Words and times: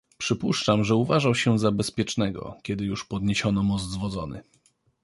"Przypuszczam, 0.17 0.83
że 0.83 0.95
uważał 0.95 1.35
się 1.35 1.59
za 1.59 1.71
bezpiecznego, 1.71 2.57
kiedy 2.63 2.85
już 2.85 3.05
podniesiono 3.05 3.63
most 3.63 3.85
zwodzony." 3.89 4.41